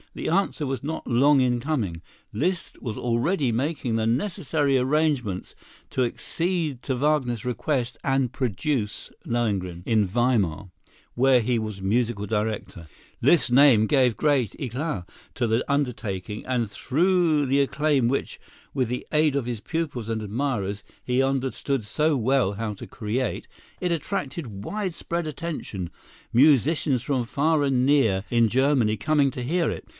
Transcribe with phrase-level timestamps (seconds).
[0.15, 2.01] The answer was not long in coming.
[2.33, 5.55] Liszt was already making the necessary arrangements
[5.91, 10.69] to accede to Wagner's request and produce "Lohengrin" in Weimar,
[11.13, 12.87] where he was musical director.
[13.21, 18.37] Liszt's name gave great éclat to the undertaking; and through the acclaim which,
[18.73, 23.47] with the aid of his pupils and admirers, he understood so well how to create,
[23.79, 25.89] it attracted widespread attention,
[26.33, 29.87] musicians from far and near in Germany coming to hear it.